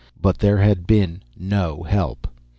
[0.19, 2.27] But there had been no help.